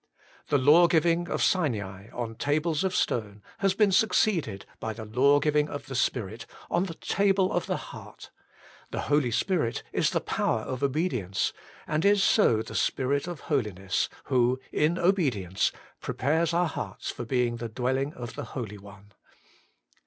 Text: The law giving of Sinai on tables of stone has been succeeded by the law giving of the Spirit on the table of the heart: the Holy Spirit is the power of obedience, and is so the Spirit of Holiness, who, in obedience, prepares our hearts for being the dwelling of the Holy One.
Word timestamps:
The 0.47 0.57
law 0.57 0.87
giving 0.87 1.29
of 1.29 1.43
Sinai 1.43 2.09
on 2.11 2.33
tables 2.33 2.83
of 2.83 2.95
stone 2.95 3.43
has 3.59 3.75
been 3.75 3.91
succeeded 3.91 4.65
by 4.79 4.93
the 4.93 5.05
law 5.05 5.39
giving 5.39 5.69
of 5.69 5.85
the 5.85 5.93
Spirit 5.93 6.47
on 6.71 6.85
the 6.85 6.95
table 6.95 7.51
of 7.53 7.67
the 7.67 7.77
heart: 7.77 8.31
the 8.89 9.01
Holy 9.01 9.29
Spirit 9.29 9.83
is 9.93 10.09
the 10.09 10.19
power 10.19 10.61
of 10.61 10.81
obedience, 10.81 11.53
and 11.85 12.03
is 12.03 12.23
so 12.23 12.63
the 12.63 12.73
Spirit 12.73 13.27
of 13.27 13.41
Holiness, 13.41 14.09
who, 14.23 14.59
in 14.71 14.97
obedience, 14.97 15.71
prepares 15.99 16.51
our 16.51 16.65
hearts 16.67 17.11
for 17.11 17.23
being 17.23 17.57
the 17.57 17.69
dwelling 17.69 18.11
of 18.15 18.33
the 18.33 18.43
Holy 18.55 18.79
One. 18.79 19.11